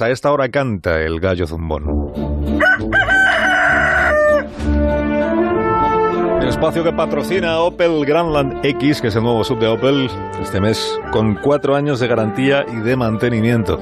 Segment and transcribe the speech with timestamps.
[0.00, 1.84] A esta hora canta el gallo zumbón.
[6.40, 10.10] El espacio que patrocina Opel Grandland X, que es el nuevo sub de Opel,
[10.42, 13.78] este mes con cuatro años de garantía y de mantenimiento.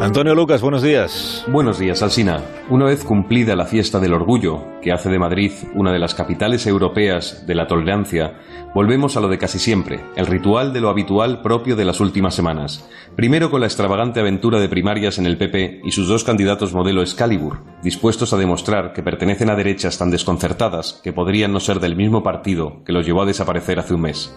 [0.00, 1.44] Antonio Lucas, buenos días.
[1.48, 2.42] Buenos días, Alsina.
[2.68, 6.64] Una vez cumplida la fiesta del orgullo, que hace de Madrid una de las capitales
[6.64, 8.38] europeas de la tolerancia,
[8.72, 12.36] volvemos a lo de casi siempre, el ritual de lo habitual propio de las últimas
[12.36, 12.88] semanas.
[13.16, 17.02] Primero con la extravagante aventura de primarias en el PP y sus dos candidatos modelo
[17.02, 21.96] Excalibur, dispuestos a demostrar que pertenecen a derechas tan desconcertadas que podrían no ser del
[21.96, 24.32] mismo partido que los llevó a desaparecer hace un mes.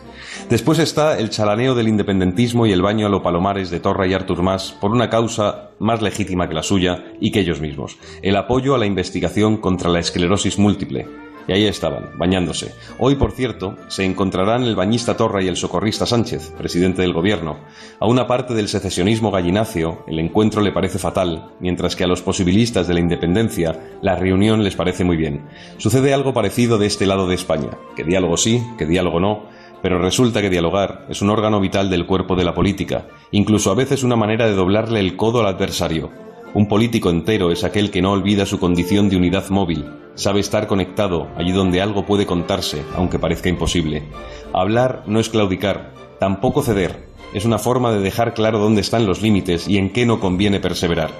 [0.49, 4.15] Después está el chalaneo del independentismo y el baño a lo palomares de Torra y
[4.15, 8.35] Artur Mas por una causa más legítima que la suya y que ellos mismos, el
[8.35, 11.07] apoyo a la investigación contra la esclerosis múltiple.
[11.47, 12.75] Y ahí estaban, bañándose.
[12.99, 17.57] Hoy, por cierto, se encontrarán el bañista Torra y el socorrista Sánchez, presidente del gobierno.
[17.99, 22.21] A una parte del secesionismo gallináceo, el encuentro le parece fatal, mientras que a los
[22.21, 25.47] posibilistas de la independencia, la reunión les parece muy bien.
[25.77, 29.45] Sucede algo parecido de este lado de España, que diálogo sí, que diálogo no,
[29.81, 33.75] pero resulta que dialogar es un órgano vital del cuerpo de la política, incluso a
[33.75, 36.28] veces una manera de doblarle el codo al adversario.
[36.55, 40.65] Un político entero es aquel que no olvida su condición de unidad móvil, sabe estar
[40.65, 44.03] conectado allí donde algo puede contarse, aunque parezca imposible.
[44.51, 49.21] Hablar no es claudicar, tampoco ceder, es una forma de dejar claro dónde están los
[49.21, 51.11] límites y en qué no conviene perseverar.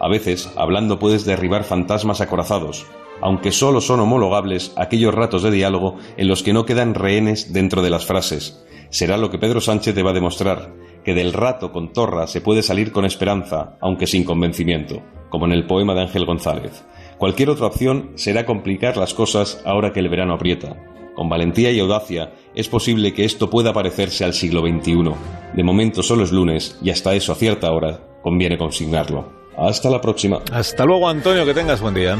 [0.00, 2.84] A veces, hablando puedes derribar fantasmas acorazados,
[3.22, 7.80] aunque solo son homologables aquellos ratos de diálogo en los que no quedan rehenes dentro
[7.80, 8.62] de las frases.
[8.90, 12.90] Será lo que Pedro Sánchez deba demostrar, que del rato con torra se puede salir
[12.90, 16.84] con esperanza, aunque sin convencimiento, como en el poema de Ángel González.
[17.18, 20.76] Cualquier otra opción será complicar las cosas ahora que el verano aprieta.
[21.14, 25.12] Con valentía y audacia es posible que esto pueda parecerse al siglo XXI.
[25.54, 29.32] De momento solo es lunes y hasta eso a cierta hora conviene consignarlo.
[29.56, 30.40] Hasta la próxima.
[30.50, 32.18] Hasta luego Antonio, que tengas buen día.